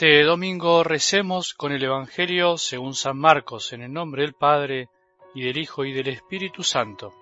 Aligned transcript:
este 0.00 0.22
domingo 0.22 0.84
recemos 0.84 1.54
con 1.54 1.72
el 1.72 1.82
Evangelio 1.82 2.56
según 2.56 2.94
San 2.94 3.18
Marcos, 3.18 3.72
en 3.72 3.82
el 3.82 3.92
nombre 3.92 4.22
del 4.22 4.32
Padre, 4.32 4.90
y 5.34 5.42
del 5.42 5.58
Hijo, 5.58 5.84
y 5.84 5.92
del 5.92 6.06
Espíritu 6.06 6.62
Santo. 6.62 7.12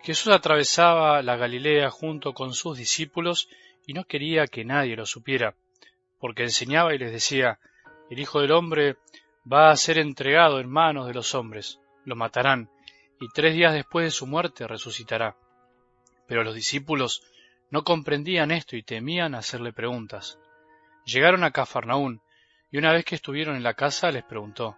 Jesús 0.00 0.32
atravesaba 0.32 1.20
la 1.22 1.34
Galilea 1.34 1.90
junto 1.90 2.34
con 2.34 2.54
sus 2.54 2.78
discípulos 2.78 3.48
y 3.84 3.94
no 3.94 4.04
quería 4.04 4.46
que 4.46 4.64
nadie 4.64 4.94
lo 4.94 5.06
supiera, 5.06 5.56
porque 6.20 6.44
enseñaba 6.44 6.94
y 6.94 6.98
les 6.98 7.10
decía, 7.10 7.58
el 8.10 8.20
Hijo 8.20 8.40
del 8.40 8.52
Hombre 8.52 8.98
va 9.52 9.72
a 9.72 9.76
ser 9.76 9.98
entregado 9.98 10.60
en 10.60 10.70
manos 10.70 11.08
de 11.08 11.14
los 11.14 11.34
hombres, 11.34 11.80
lo 12.04 12.14
matarán, 12.14 12.70
y 13.20 13.26
tres 13.34 13.54
días 13.54 13.74
después 13.74 14.04
de 14.04 14.12
su 14.12 14.28
muerte 14.28 14.68
resucitará. 14.68 15.36
Pero 16.28 16.44
los 16.44 16.54
discípulos 16.54 17.24
no 17.70 17.82
comprendían 17.82 18.52
esto 18.52 18.76
y 18.76 18.84
temían 18.84 19.34
hacerle 19.34 19.72
preguntas. 19.72 20.38
Llegaron 21.04 21.44
a 21.44 21.50
Cafarnaún, 21.50 22.22
y 22.70 22.78
una 22.78 22.92
vez 22.92 23.04
que 23.04 23.14
estuvieron 23.14 23.56
en 23.56 23.62
la 23.62 23.74
casa 23.74 24.10
les 24.10 24.24
preguntó, 24.24 24.76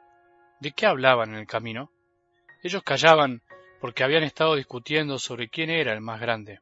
¿de 0.61 0.73
qué 0.73 0.87
hablaban 0.87 1.31
en 1.31 1.41
el 1.41 1.47
camino? 1.47 1.91
Ellos 2.63 2.83
callaban 2.83 3.43
porque 3.81 4.03
habían 4.03 4.23
estado 4.23 4.57
discutiendo 4.57 5.19
sobre 5.19 5.49
quién 5.49 5.71
era 5.71 5.93
el 5.93 6.01
más 6.01 6.21
grande. 6.21 6.61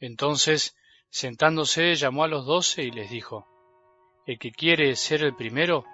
Entonces, 0.00 0.74
sentándose, 1.10 1.94
llamó 1.94 2.24
a 2.24 2.28
los 2.28 2.46
doce 2.46 2.82
y 2.82 2.90
les 2.90 3.10
dijo, 3.10 3.46
El 4.26 4.38
que 4.38 4.50
quiere 4.50 4.96
ser 4.96 5.22
el 5.22 5.36
primero, 5.36 5.84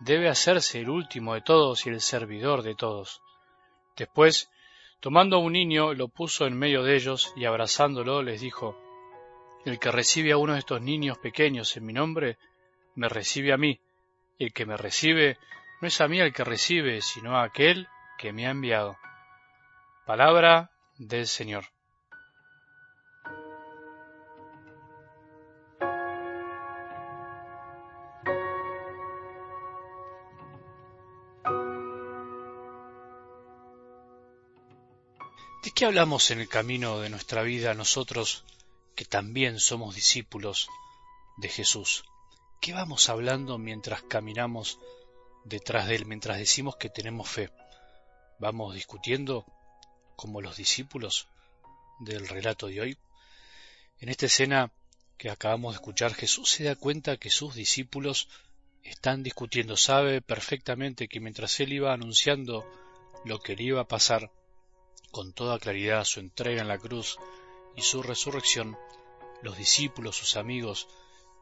debe 0.00 0.28
hacerse 0.28 0.80
el 0.80 0.88
último 0.88 1.34
de 1.34 1.42
todos 1.42 1.84
y 1.84 1.90
el 1.90 2.00
servidor 2.00 2.62
de 2.62 2.74
todos. 2.74 3.20
Después, 3.96 4.50
tomando 5.00 5.36
a 5.36 5.40
un 5.40 5.52
niño, 5.52 5.92
lo 5.92 6.08
puso 6.08 6.46
en 6.46 6.58
medio 6.58 6.82
de 6.82 6.96
ellos 6.96 7.34
y 7.36 7.44
abrazándolo 7.44 8.22
les 8.22 8.40
dijo, 8.40 8.80
el 9.64 9.78
que 9.78 9.90
recibe 9.90 10.32
a 10.32 10.36
uno 10.36 10.54
de 10.54 10.60
estos 10.60 10.80
niños 10.80 11.18
pequeños 11.18 11.76
en 11.76 11.84
mi 11.84 11.92
nombre, 11.92 12.38
me 12.94 13.08
recibe 13.08 13.52
a 13.52 13.56
mí. 13.56 13.80
El 14.38 14.52
que 14.52 14.64
me 14.64 14.76
recibe, 14.76 15.38
no 15.80 15.88
es 15.88 16.00
a 16.00 16.08
mí 16.08 16.18
el 16.18 16.32
que 16.32 16.44
recibe, 16.44 17.02
sino 17.02 17.36
a 17.36 17.44
aquel 17.44 17.88
que 18.18 18.32
me 18.32 18.46
ha 18.46 18.50
enviado. 18.50 18.96
Palabra 20.06 20.70
del 20.96 21.26
Señor. 21.26 21.64
¿De 35.62 35.70
qué 35.72 35.84
hablamos 35.84 36.30
en 36.30 36.40
el 36.40 36.48
camino 36.48 37.00
de 37.00 37.10
nuestra 37.10 37.42
vida 37.42 37.74
nosotros 37.74 38.44
que 39.00 39.06
también 39.06 39.58
somos 39.60 39.94
discípulos 39.94 40.68
de 41.38 41.48
Jesús. 41.48 42.04
¿Qué 42.60 42.74
vamos 42.74 43.08
hablando 43.08 43.56
mientras 43.56 44.02
caminamos 44.02 44.78
detrás 45.42 45.88
de 45.88 45.94
Él, 45.96 46.04
mientras 46.04 46.36
decimos 46.36 46.76
que 46.76 46.90
tenemos 46.90 47.26
fe? 47.26 47.48
¿Vamos 48.38 48.74
discutiendo 48.74 49.46
como 50.16 50.42
los 50.42 50.58
discípulos 50.58 51.28
del 52.00 52.28
relato 52.28 52.66
de 52.66 52.82
hoy? 52.82 52.98
En 54.00 54.10
esta 54.10 54.26
escena 54.26 54.70
que 55.16 55.30
acabamos 55.30 55.72
de 55.72 55.76
escuchar, 55.76 56.12
Jesús 56.12 56.50
se 56.50 56.64
da 56.64 56.76
cuenta 56.76 57.16
que 57.16 57.30
sus 57.30 57.54
discípulos 57.54 58.28
están 58.82 59.22
discutiendo. 59.22 59.78
Sabe 59.78 60.20
perfectamente 60.20 61.08
que 61.08 61.20
mientras 61.20 61.58
Él 61.60 61.72
iba 61.72 61.94
anunciando 61.94 62.70
lo 63.24 63.40
que 63.40 63.56
le 63.56 63.62
iba 63.62 63.80
a 63.80 63.88
pasar, 63.88 64.30
con 65.10 65.32
toda 65.32 65.58
claridad 65.58 66.04
su 66.04 66.20
entrega 66.20 66.60
en 66.60 66.68
la 66.68 66.76
cruz 66.76 67.16
y 67.76 67.82
su 67.82 68.02
resurrección, 68.02 68.76
los 69.42 69.56
discípulos, 69.56 70.16
sus 70.16 70.36
amigos 70.36 70.88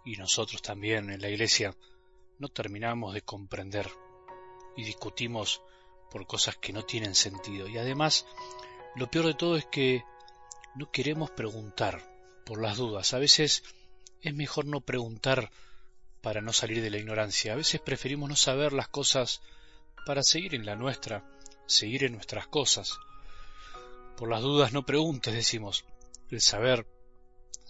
y 0.05 0.17
nosotros 0.17 0.63
también 0.63 1.11
en 1.11 1.21
la 1.21 1.29
iglesia 1.29 1.75
no 2.39 2.49
terminamos 2.49 3.15
de 3.15 3.23
comprender 3.23 3.91
y 4.77 4.85
discutimos 4.85 5.61
por 6.11 6.27
cosas 6.27 6.57
que 6.57 6.73
no 6.73 6.85
tienen 6.85 7.15
sentido. 7.15 7.69
Y 7.69 7.79
además, 7.79 8.27
lo 8.97 9.11
peor 9.11 9.27
de 9.27 9.35
todo 9.35 9.57
es 9.57 9.67
que 9.67 10.05
no 10.75 10.91
queremos 10.91 11.31
preguntar 11.31 12.03
por 12.47 12.63
las 12.63 12.77
dudas. 12.77 13.13
A 13.13 13.19
veces 13.19 13.65
es 14.23 14.35
mejor 14.35 14.67
no 14.67 14.81
preguntar 14.81 15.51
para 16.23 16.41
no 16.41 16.53
salir 16.53 16.83
de 16.83 16.91
la 16.91 16.99
ignorancia. 16.99 17.53
A 17.53 17.57
veces 17.57 17.81
preferimos 17.81 18.29
no 18.29 18.37
saber 18.37 18.73
las 18.73 18.89
cosas 18.89 19.41
para 20.07 20.23
seguir 20.23 20.55
en 20.55 20.65
la 20.65 20.77
nuestra, 20.77 21.25
seguir 21.67 22.05
en 22.05 22.13
nuestras 22.13 22.47
cosas. 22.47 22.99
Por 24.17 24.31
las 24.31 24.43
dudas 24.43 24.73
no 24.73 24.87
preguntes, 24.87 25.35
decimos. 25.35 25.85
El 26.31 26.41
saber 26.43 26.87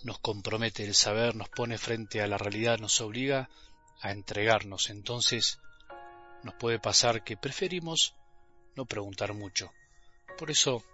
nos 0.02 0.18
compromete, 0.18 0.84
el 0.84 0.94
saber 0.94 1.36
nos 1.36 1.48
pone 1.48 1.78
frente 1.78 2.22
a 2.22 2.26
la 2.26 2.38
realidad, 2.38 2.78
nos 2.78 3.00
obliga 3.00 3.48
a 4.00 4.10
entregarnos. 4.10 4.90
Entonces 4.90 5.60
nos 6.42 6.54
puede 6.54 6.78
pasar 6.78 7.22
que 7.22 7.36
preferimos 7.36 8.14
no 8.74 8.86
preguntar 8.86 9.32
mucho. 9.34 9.72
Por 10.36 10.50
eso 10.50 10.84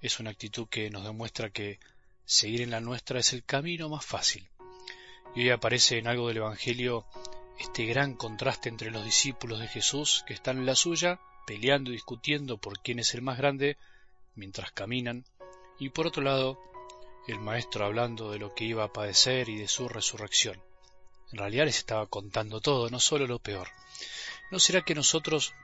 es 0.00 0.18
una 0.18 0.30
actitud 0.30 0.68
que 0.68 0.90
nos 0.90 1.04
demuestra 1.04 1.50
que 1.50 1.78
seguir 2.24 2.62
en 2.62 2.70
la 2.70 2.80
nuestra 2.80 3.18
es 3.18 3.32
el 3.32 3.44
camino 3.44 3.88
más 3.88 4.04
fácil. 4.04 4.48
Y 5.34 5.42
hoy 5.42 5.50
aparece 5.50 5.98
en 5.98 6.06
algo 6.06 6.28
del 6.28 6.38
Evangelio 6.38 7.06
este 7.58 7.84
gran 7.86 8.14
contraste 8.14 8.68
entre 8.68 8.90
los 8.90 9.04
discípulos 9.04 9.60
de 9.60 9.68
Jesús 9.68 10.24
que 10.26 10.34
están 10.34 10.58
en 10.58 10.66
la 10.66 10.74
suya, 10.74 11.20
peleando 11.46 11.90
y 11.90 11.94
discutiendo 11.94 12.58
por 12.58 12.80
quién 12.80 12.98
es 12.98 13.14
el 13.14 13.22
más 13.22 13.38
grande, 13.38 13.76
mientras 14.34 14.72
caminan, 14.72 15.24
y 15.78 15.88
por 15.90 16.06
otro 16.06 16.22
lado 16.22 16.58
el 17.28 17.38
maestro 17.38 17.84
hablando 17.84 18.30
de 18.30 18.38
lo 18.38 18.54
que 18.54 18.64
iba 18.64 18.84
a 18.84 18.92
padecer 18.92 19.48
y 19.48 19.56
de 19.56 19.68
su 19.68 19.88
resurrección. 19.88 20.60
En 21.30 21.38
realidad 21.38 21.64
les 21.66 21.78
estaba 21.78 22.06
contando 22.06 22.60
todo, 22.60 22.90
no 22.90 23.00
solo 23.00 23.26
lo 23.26 23.38
peor. 23.38 23.68
¿No 24.50 24.58
será 24.58 24.82
que 24.82 24.94
nosotros 24.94 25.54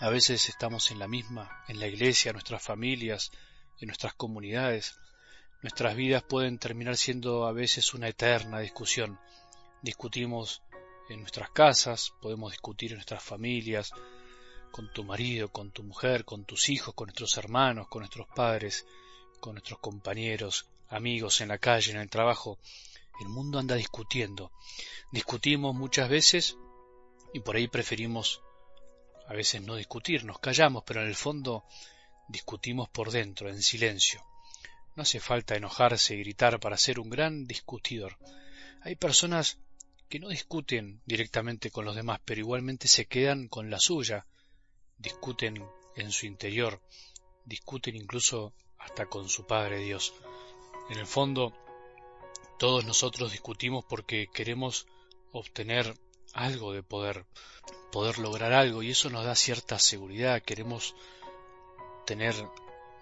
a 0.00 0.10
veces 0.10 0.48
estamos 0.48 0.90
en 0.90 0.98
la 0.98 1.08
misma, 1.08 1.64
en 1.68 1.80
la 1.80 1.86
iglesia, 1.86 2.30
en 2.30 2.34
nuestras 2.34 2.62
familias, 2.62 3.32
en 3.80 3.88
nuestras 3.88 4.14
comunidades? 4.14 4.96
Nuestras 5.62 5.96
vidas 5.96 6.22
pueden 6.22 6.58
terminar 6.58 6.96
siendo 6.96 7.46
a 7.46 7.52
veces 7.52 7.94
una 7.94 8.08
eterna 8.08 8.60
discusión. 8.60 9.18
Discutimos 9.80 10.62
en 11.08 11.20
nuestras 11.20 11.50
casas, 11.50 12.12
podemos 12.20 12.52
discutir 12.52 12.92
en 12.92 12.98
nuestras 12.98 13.22
familias, 13.22 13.92
con 14.70 14.92
tu 14.92 15.04
marido, 15.04 15.50
con 15.50 15.70
tu 15.70 15.82
mujer, 15.82 16.24
con 16.24 16.44
tus 16.44 16.68
hijos, 16.68 16.94
con 16.94 17.06
nuestros 17.06 17.36
hermanos, 17.36 17.88
con 17.88 18.00
nuestros 18.00 18.26
padres, 18.34 18.86
con 19.42 19.54
nuestros 19.54 19.80
compañeros, 19.80 20.66
amigos 20.88 21.40
en 21.40 21.48
la 21.48 21.58
calle, 21.58 21.90
en 21.90 21.96
el 21.96 22.08
trabajo. 22.08 22.60
El 23.20 23.28
mundo 23.28 23.58
anda 23.58 23.74
discutiendo. 23.74 24.52
Discutimos 25.10 25.74
muchas 25.74 26.08
veces 26.08 26.56
y 27.34 27.40
por 27.40 27.56
ahí 27.56 27.66
preferimos 27.66 28.40
a 29.26 29.34
veces 29.34 29.60
no 29.60 29.74
discutir, 29.74 30.24
nos 30.24 30.38
callamos, 30.38 30.84
pero 30.86 31.02
en 31.02 31.08
el 31.08 31.16
fondo 31.16 31.64
discutimos 32.28 32.88
por 32.88 33.10
dentro, 33.10 33.48
en 33.48 33.60
silencio. 33.62 34.24
No 34.94 35.02
hace 35.02 35.18
falta 35.18 35.56
enojarse 35.56 36.14
y 36.14 36.20
gritar 36.20 36.60
para 36.60 36.78
ser 36.78 37.00
un 37.00 37.10
gran 37.10 37.44
discutidor. 37.44 38.18
Hay 38.82 38.94
personas 38.94 39.58
que 40.08 40.20
no 40.20 40.28
discuten 40.28 41.02
directamente 41.04 41.72
con 41.72 41.84
los 41.84 41.96
demás, 41.96 42.20
pero 42.24 42.40
igualmente 42.40 42.86
se 42.86 43.06
quedan 43.06 43.48
con 43.48 43.70
la 43.70 43.80
suya, 43.80 44.24
discuten 44.98 45.66
en 45.96 46.12
su 46.12 46.26
interior, 46.26 46.80
discuten 47.44 47.96
incluso 47.96 48.54
hasta 48.84 49.06
con 49.06 49.28
su 49.28 49.46
Padre 49.46 49.78
Dios. 49.78 50.14
En 50.90 50.98
el 50.98 51.06
fondo, 51.06 51.52
todos 52.58 52.84
nosotros 52.84 53.32
discutimos 53.32 53.84
porque 53.84 54.28
queremos 54.32 54.86
obtener 55.32 55.96
algo 56.32 56.72
de 56.72 56.82
poder, 56.82 57.24
poder 57.90 58.18
lograr 58.18 58.52
algo 58.52 58.82
y 58.82 58.90
eso 58.90 59.10
nos 59.10 59.24
da 59.24 59.34
cierta 59.34 59.78
seguridad, 59.78 60.42
queremos 60.42 60.94
tener 62.06 62.34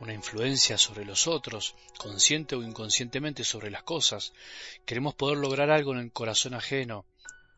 una 0.01 0.15
influencia 0.15 0.79
sobre 0.79 1.05
los 1.05 1.27
otros, 1.27 1.75
consciente 1.99 2.57
o 2.57 2.63
inconscientemente 2.63 3.45
sobre 3.45 3.71
las 3.71 3.83
cosas, 3.83 4.33
queremos 4.87 5.15
poder 5.15 5.39
lograr 5.39 5.71
algo 5.71 5.93
en 5.93 5.99
el 5.99 6.13
corazón 6.13 6.55
ajeno, 6.55 7.05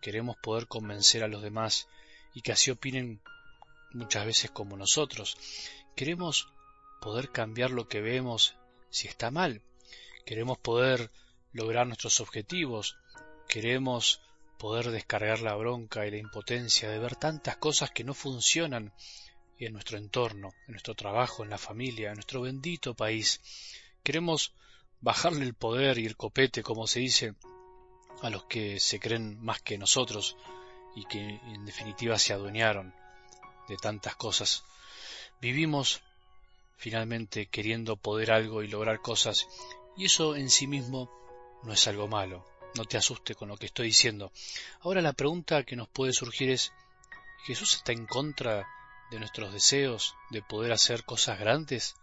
queremos 0.00 0.36
poder 0.42 0.66
convencer 0.66 1.22
a 1.22 1.28
los 1.28 1.42
demás 1.42 1.88
y 2.34 2.42
que 2.42 2.52
así 2.52 2.70
opinen 2.70 3.20
muchas 3.92 4.26
veces 4.26 4.50
como 4.50 4.76
nosotros, 4.76 5.36
queremos 5.94 6.48
poder 7.02 7.30
cambiar 7.30 7.72
lo 7.72 7.88
que 7.88 8.00
vemos 8.00 8.54
si 8.88 9.08
está 9.08 9.30
mal, 9.30 9.60
queremos 10.24 10.56
poder 10.56 11.10
lograr 11.52 11.86
nuestros 11.86 12.20
objetivos, 12.20 12.96
queremos 13.48 14.22
poder 14.56 14.92
descargar 14.92 15.40
la 15.40 15.56
bronca 15.56 16.06
y 16.06 16.12
la 16.12 16.18
impotencia 16.18 16.88
de 16.88 17.00
ver 17.00 17.16
tantas 17.16 17.56
cosas 17.56 17.90
que 17.90 18.04
no 18.04 18.14
funcionan 18.14 18.92
en 19.58 19.72
nuestro 19.72 19.98
entorno, 19.98 20.54
en 20.66 20.72
nuestro 20.74 20.94
trabajo, 20.94 21.42
en 21.42 21.50
la 21.50 21.58
familia, 21.58 22.10
en 22.10 22.14
nuestro 22.14 22.42
bendito 22.42 22.94
país. 22.94 23.40
Queremos 24.04 24.54
bajarle 25.00 25.44
el 25.44 25.54
poder 25.54 25.98
y 25.98 26.06
el 26.06 26.16
copete, 26.16 26.62
como 26.62 26.86
se 26.86 27.00
dice, 27.00 27.34
a 28.22 28.30
los 28.30 28.44
que 28.44 28.78
se 28.78 29.00
creen 29.00 29.42
más 29.42 29.60
que 29.60 29.78
nosotros 29.78 30.36
y 30.94 31.04
que 31.06 31.18
en 31.18 31.64
definitiva 31.66 32.18
se 32.18 32.32
adueñaron 32.32 32.94
de 33.68 33.76
tantas 33.76 34.14
cosas. 34.14 34.64
Vivimos 35.40 36.02
finalmente 36.82 37.46
queriendo 37.46 37.96
poder 37.96 38.32
algo 38.32 38.60
y 38.60 38.66
lograr 38.66 39.00
cosas 39.00 39.46
y 39.96 40.06
eso 40.06 40.34
en 40.34 40.50
sí 40.50 40.66
mismo 40.66 41.08
no 41.62 41.72
es 41.72 41.86
algo 41.86 42.08
malo. 42.08 42.44
no 42.74 42.84
te 42.86 42.96
asuste 42.96 43.36
con 43.36 43.48
lo 43.48 43.56
que 43.56 43.66
estoy 43.66 43.86
diciendo. 43.86 44.32
Ahora 44.80 45.00
la 45.00 45.12
pregunta 45.12 45.62
que 45.62 45.76
nos 45.76 45.88
puede 45.88 46.12
surgir 46.12 46.50
es, 46.50 46.72
¿Jesús 47.44 47.76
está 47.76 47.92
en 47.92 48.06
contra 48.06 48.66
de 49.12 49.20
nuestros 49.20 49.52
deseos 49.52 50.16
de 50.30 50.42
poder 50.42 50.72
hacer 50.72 51.04
cosas 51.04 51.38
grandes? 51.38 51.94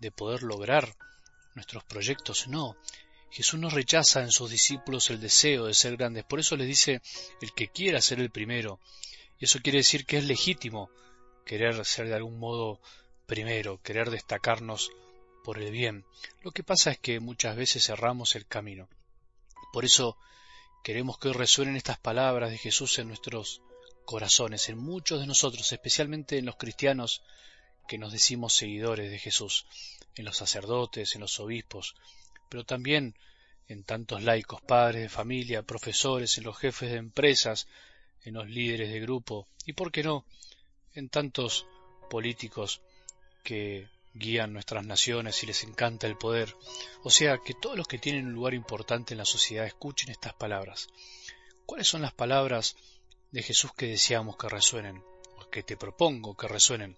¿De 0.00 0.10
poder 0.10 0.42
lograr 0.42 0.96
nuestros 1.54 1.84
proyectos? 1.84 2.48
No. 2.48 2.76
Jesús 3.30 3.60
no 3.60 3.70
rechaza 3.70 4.22
en 4.22 4.32
sus 4.32 4.50
discípulos 4.50 5.10
el 5.10 5.20
deseo 5.20 5.66
de 5.66 5.74
ser 5.74 5.96
grandes. 5.96 6.24
Por 6.24 6.40
eso 6.40 6.56
les 6.56 6.66
dice 6.66 7.00
el 7.40 7.52
que 7.52 7.68
quiera 7.68 8.00
ser 8.00 8.18
el 8.18 8.30
primero. 8.30 8.80
Y 9.38 9.44
eso 9.44 9.60
quiere 9.62 9.78
decir 9.78 10.04
que 10.04 10.18
es 10.18 10.24
legítimo 10.24 10.90
querer 11.44 11.84
ser 11.84 12.08
de 12.08 12.14
algún 12.14 12.40
modo 12.40 12.80
primero, 13.30 13.80
querer 13.80 14.10
destacarnos 14.10 14.90
por 15.44 15.58
el 15.62 15.70
bien. 15.70 16.04
Lo 16.42 16.50
que 16.50 16.64
pasa 16.64 16.90
es 16.90 16.98
que 16.98 17.20
muchas 17.20 17.54
veces 17.54 17.86
cerramos 17.86 18.34
el 18.34 18.44
camino. 18.44 18.88
Por 19.72 19.84
eso 19.84 20.18
queremos 20.82 21.16
que 21.16 21.28
hoy 21.28 21.34
resuenen 21.34 21.76
estas 21.76 22.00
palabras 22.00 22.50
de 22.50 22.58
Jesús 22.58 22.98
en 22.98 23.06
nuestros 23.06 23.62
corazones, 24.04 24.68
en 24.68 24.78
muchos 24.78 25.20
de 25.20 25.28
nosotros, 25.28 25.70
especialmente 25.70 26.38
en 26.38 26.46
los 26.46 26.56
cristianos 26.56 27.22
que 27.86 27.98
nos 27.98 28.10
decimos 28.10 28.52
seguidores 28.52 29.12
de 29.12 29.20
Jesús, 29.20 29.64
en 30.16 30.24
los 30.24 30.36
sacerdotes, 30.36 31.14
en 31.14 31.20
los 31.20 31.38
obispos, 31.38 31.94
pero 32.48 32.64
también 32.64 33.14
en 33.68 33.84
tantos 33.84 34.24
laicos, 34.24 34.60
padres 34.60 35.02
de 35.02 35.08
familia, 35.08 35.62
profesores, 35.62 36.36
en 36.36 36.42
los 36.42 36.58
jefes 36.58 36.90
de 36.90 36.96
empresas, 36.96 37.68
en 38.24 38.34
los 38.34 38.48
líderes 38.48 38.90
de 38.90 38.98
grupo 38.98 39.46
y, 39.66 39.74
por 39.74 39.92
qué 39.92 40.02
no, 40.02 40.24
en 40.94 41.08
tantos 41.08 41.64
políticos 42.10 42.82
que 43.42 43.88
guían 44.14 44.52
nuestras 44.52 44.84
naciones 44.84 45.42
y 45.42 45.46
les 45.46 45.62
encanta 45.64 46.06
el 46.06 46.16
poder. 46.16 46.56
O 47.02 47.10
sea, 47.10 47.38
que 47.38 47.54
todos 47.54 47.76
los 47.76 47.86
que 47.86 47.98
tienen 47.98 48.26
un 48.26 48.32
lugar 48.32 48.54
importante 48.54 49.14
en 49.14 49.18
la 49.18 49.24
sociedad 49.24 49.66
escuchen 49.66 50.10
estas 50.10 50.34
palabras. 50.34 50.88
¿Cuáles 51.66 51.88
son 51.88 52.02
las 52.02 52.12
palabras 52.12 52.76
de 53.30 53.42
Jesús 53.42 53.72
que 53.76 53.86
deseamos 53.86 54.36
que 54.36 54.48
resuenen? 54.48 55.02
O 55.38 55.48
que 55.50 55.62
te 55.62 55.76
propongo 55.76 56.36
que 56.36 56.48
resuenen. 56.48 56.96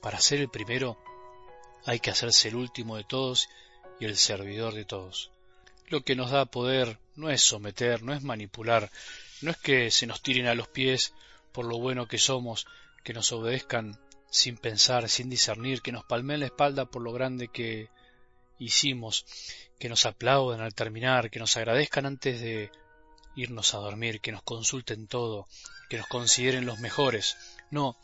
Para 0.00 0.20
ser 0.20 0.40
el 0.40 0.48
primero 0.48 0.98
hay 1.84 2.00
que 2.00 2.10
hacerse 2.10 2.48
el 2.48 2.56
último 2.56 2.96
de 2.96 3.04
todos 3.04 3.48
y 4.00 4.06
el 4.06 4.16
servidor 4.16 4.74
de 4.74 4.84
todos. 4.84 5.30
Lo 5.88 6.02
que 6.02 6.16
nos 6.16 6.30
da 6.30 6.44
poder 6.44 6.98
no 7.16 7.30
es 7.30 7.42
someter, 7.42 8.02
no 8.02 8.12
es 8.12 8.22
manipular, 8.22 8.90
no 9.40 9.50
es 9.50 9.56
que 9.56 9.90
se 9.90 10.06
nos 10.06 10.22
tiren 10.22 10.46
a 10.46 10.54
los 10.54 10.68
pies 10.68 11.14
por 11.52 11.64
lo 11.64 11.78
bueno 11.78 12.06
que 12.06 12.18
somos, 12.18 12.66
que 13.04 13.14
nos 13.14 13.32
obedezcan 13.32 13.98
sin 14.30 14.56
pensar, 14.56 15.08
sin 15.08 15.30
discernir, 15.30 15.82
que 15.82 15.92
nos 15.92 16.04
palmeen 16.04 16.40
la 16.40 16.46
espalda 16.46 16.86
por 16.86 17.02
lo 17.02 17.12
grande 17.12 17.48
que 17.48 17.88
hicimos, 18.58 19.24
que 19.78 19.88
nos 19.88 20.06
aplaudan 20.06 20.60
al 20.60 20.74
terminar, 20.74 21.30
que 21.30 21.38
nos 21.38 21.56
agradezcan 21.56 22.06
antes 22.06 22.40
de 22.40 22.70
irnos 23.36 23.74
a 23.74 23.78
dormir, 23.78 24.20
que 24.20 24.32
nos 24.32 24.42
consulten 24.42 25.06
todo, 25.06 25.46
que 25.88 25.98
nos 25.98 26.06
consideren 26.08 26.66
los 26.66 26.78
mejores. 26.78 27.36
No, 27.70 27.96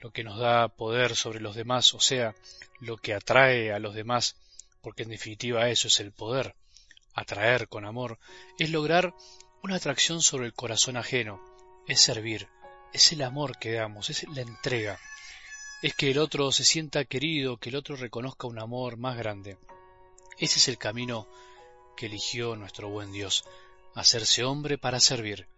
lo 0.00 0.10
que 0.10 0.24
nos 0.24 0.38
da 0.38 0.68
poder 0.68 1.16
sobre 1.16 1.40
los 1.40 1.54
demás, 1.54 1.94
o 1.94 2.00
sea, 2.00 2.34
lo 2.80 2.96
que 2.96 3.14
atrae 3.14 3.72
a 3.72 3.78
los 3.78 3.94
demás, 3.94 4.36
porque 4.80 5.04
en 5.04 5.10
definitiva 5.10 5.68
eso 5.68 5.88
es 5.88 6.00
el 6.00 6.12
poder, 6.12 6.56
atraer 7.14 7.68
con 7.68 7.84
amor, 7.84 8.18
es 8.58 8.70
lograr 8.70 9.14
una 9.62 9.76
atracción 9.76 10.20
sobre 10.22 10.46
el 10.46 10.54
corazón 10.54 10.96
ajeno, 10.96 11.40
es 11.86 12.00
servir, 12.00 12.48
es 12.92 13.12
el 13.12 13.22
amor 13.22 13.58
que 13.58 13.72
damos, 13.72 14.10
es 14.10 14.24
la 14.28 14.42
entrega 14.42 14.98
es 15.82 15.94
que 15.94 16.12
el 16.12 16.18
otro 16.18 16.52
se 16.52 16.64
sienta 16.64 17.04
querido, 17.04 17.56
que 17.56 17.70
el 17.70 17.76
otro 17.76 17.96
reconozca 17.96 18.46
un 18.46 18.60
amor 18.60 18.96
más 18.96 19.16
grande. 19.16 19.58
Ese 20.38 20.60
es 20.60 20.68
el 20.68 20.78
camino 20.78 21.26
que 21.96 22.06
eligió 22.06 22.54
nuestro 22.54 22.88
buen 22.88 23.10
Dios, 23.10 23.44
hacerse 23.94 24.44
hombre 24.44 24.78
para 24.78 25.00
servir. 25.00 25.48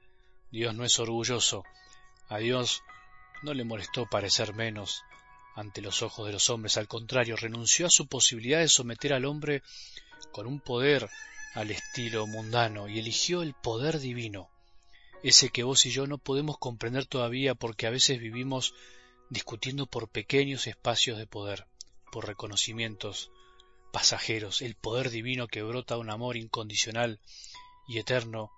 Dios 0.51 0.75
no 0.75 0.85
es 0.85 0.99
orgulloso, 0.99 1.65
a 2.29 2.39
Dios 2.39 2.83
no 3.43 3.53
le 3.53 3.65
molestó 3.65 4.07
parecer 4.07 4.55
menos 4.55 5.03
ante 5.55 5.83
los 5.83 6.03
ojos 6.03 6.27
de 6.27 6.33
los 6.33 6.49
hombres, 6.51 6.79
al 6.79 6.89
contrario, 6.89 7.37
renunció 7.37 7.87
a 7.87 7.91
su 7.91 8.07
posibilidad 8.07 8.61
de 8.61 8.69
someter 8.69 9.13
al 9.13 9.27
hombre 9.27 9.63
con 10.33 10.47
un 10.47 10.59
poder 10.59 11.09
al 11.55 11.71
estilo 11.71 12.27
mundano 12.27 12.89
y 12.89 12.99
eligió 12.99 13.43
el 13.43 13.55
poder 13.55 14.01
divino, 14.01 14.49
ese 15.23 15.51
que 15.51 15.63
vos 15.63 15.87
y 15.87 15.91
yo 15.91 16.07
no 16.07 16.19
podemos 16.19 16.59
comprender 16.59 17.07
todavía 17.07 17.55
porque 17.55 17.87
a 17.87 17.91
veces 17.91 18.19
vivimos 18.19 18.75
discutiendo 19.31 19.87
por 19.87 20.09
pequeños 20.09 20.67
espacios 20.67 21.19
de 21.19 21.27
poder, 21.27 21.67
por 22.13 22.27
reconocimientos 22.27 23.31
pasajeros. 23.93 24.63
El 24.63 24.75
poder 24.75 25.11
divino 25.11 25.47
que 25.47 25.63
brota 25.63 25.99
un 25.99 26.11
amor 26.11 26.37
incondicional 26.37 27.21
y 27.87 27.99
eterno 27.99 28.51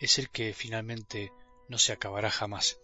es 0.00 0.18
el 0.18 0.30
que 0.30 0.54
finalmente 0.54 1.32
no 1.68 1.78
se 1.78 1.92
acabará 1.92 2.30
jamás. 2.30 2.78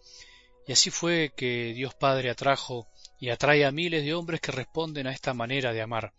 Y 0.67 0.71
así 0.71 0.89
fue 0.89 1.33
que 1.35 1.73
Dios 1.73 1.93
Padre 1.93 2.29
atrajo 2.29 2.87
y 3.19 3.29
atrae 3.29 3.65
a 3.65 3.71
miles 3.71 4.03
de 4.03 4.13
hombres 4.13 4.41
que 4.41 4.51
responden 4.51 5.07
a 5.07 5.11
esta 5.11 5.33
manera 5.33 5.73
de 5.73 5.81
amar. 5.81 6.13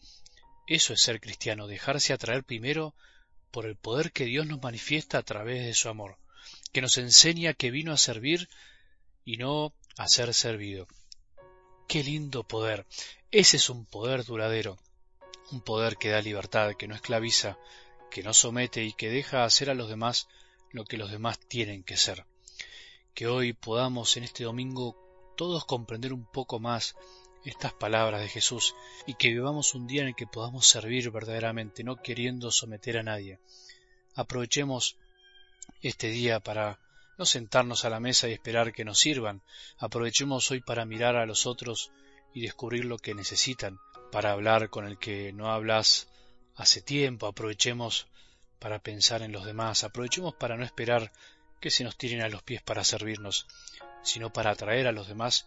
Eso 0.66 0.92
es 0.92 1.02
ser 1.02 1.20
cristiano, 1.20 1.66
dejarse 1.66 2.12
atraer 2.12 2.44
primero 2.44 2.94
por 3.50 3.66
el 3.66 3.76
poder 3.76 4.12
que 4.12 4.24
Dios 4.24 4.46
nos 4.46 4.62
manifiesta 4.62 5.18
a 5.18 5.22
través 5.22 5.64
de 5.64 5.74
su 5.74 5.88
amor, 5.88 6.18
que 6.72 6.82
nos 6.82 6.98
enseña 6.98 7.54
que 7.54 7.70
vino 7.70 7.92
a 7.92 7.96
servir 7.96 8.48
y 9.24 9.36
no 9.36 9.72
a 9.96 10.08
ser 10.08 10.34
servido. 10.34 10.86
Qué 11.88 12.02
lindo 12.02 12.42
poder. 12.42 12.84
Ese 13.30 13.58
es 13.58 13.70
un 13.70 13.84
poder 13.84 14.24
duradero, 14.24 14.76
un 15.52 15.60
poder 15.60 15.96
que 15.96 16.10
da 16.10 16.20
libertad, 16.20 16.74
que 16.74 16.88
no 16.88 16.96
esclaviza, 16.96 17.58
que 18.10 18.24
no 18.24 18.34
somete 18.34 18.82
y 18.82 18.92
que 18.92 19.08
deja 19.08 19.44
hacer 19.44 19.70
a 19.70 19.74
los 19.74 19.88
demás 19.88 20.26
lo 20.72 20.84
que 20.84 20.96
los 20.96 21.12
demás 21.12 21.38
tienen 21.38 21.84
que 21.84 21.96
ser. 21.96 22.26
Que 23.14 23.28
hoy 23.28 23.52
podamos 23.52 24.16
en 24.16 24.24
este 24.24 24.42
domingo 24.42 24.96
todos 25.36 25.64
comprender 25.64 26.12
un 26.12 26.24
poco 26.24 26.58
más 26.58 26.96
estas 27.44 27.72
palabras 27.72 28.20
de 28.20 28.28
Jesús 28.28 28.74
y 29.06 29.14
que 29.14 29.28
vivamos 29.28 29.74
un 29.74 29.86
día 29.86 30.02
en 30.02 30.08
el 30.08 30.16
que 30.16 30.26
podamos 30.26 30.66
servir 30.66 31.12
verdaderamente, 31.12 31.84
no 31.84 32.02
queriendo 32.02 32.50
someter 32.50 32.98
a 32.98 33.04
nadie. 33.04 33.38
Aprovechemos 34.16 34.96
este 35.82 36.08
día 36.08 36.40
para 36.40 36.80
no 37.18 37.24
sentarnos 37.24 37.84
a 37.84 37.90
la 37.90 38.00
mesa 38.00 38.28
y 38.28 38.32
esperar 38.32 38.72
que 38.72 38.84
nos 38.84 38.98
sirvan. 38.98 39.42
Aprovechemos 39.78 40.50
hoy 40.50 40.60
para 40.60 40.84
mirar 40.84 41.16
a 41.16 41.26
los 41.26 41.46
otros 41.46 41.90
y 42.34 42.42
descubrir 42.42 42.84
lo 42.84 42.98
que 42.98 43.14
necesitan, 43.14 43.78
para 44.12 44.32
hablar 44.32 44.68
con 44.68 44.86
el 44.86 44.98
que 44.98 45.32
no 45.32 45.50
hablas 45.50 46.08
hace 46.54 46.82
tiempo. 46.82 47.26
Aprovechemos 47.26 48.08
para 48.58 48.78
pensar 48.80 49.22
en 49.22 49.32
los 49.32 49.44
demás. 49.44 49.84
Aprovechemos 49.84 50.34
para 50.34 50.56
no 50.56 50.64
esperar 50.64 51.12
que 51.60 51.70
se 51.70 51.84
nos 51.84 51.96
tiren 51.96 52.22
a 52.22 52.28
los 52.28 52.42
pies 52.42 52.62
para 52.62 52.84
servirnos, 52.84 53.46
sino 54.02 54.32
para 54.32 54.50
atraer 54.50 54.86
a 54.86 54.92
los 54.92 55.08
demás 55.08 55.46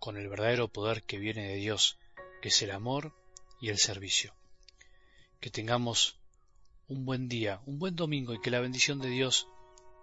con 0.00 0.16
el 0.16 0.28
verdadero 0.28 0.68
poder 0.68 1.02
que 1.02 1.18
viene 1.18 1.48
de 1.48 1.56
Dios, 1.56 1.98
que 2.42 2.48
es 2.48 2.62
el 2.62 2.72
amor 2.72 3.14
y 3.60 3.68
el 3.68 3.78
servicio. 3.78 4.34
Que 5.40 5.50
tengamos 5.50 6.18
un 6.88 7.06
buen 7.06 7.28
día, 7.28 7.60
un 7.66 7.78
buen 7.78 7.96
domingo 7.96 8.34
y 8.34 8.40
que 8.40 8.50
la 8.50 8.60
bendición 8.60 8.98
de 8.98 9.08
Dios 9.08 9.48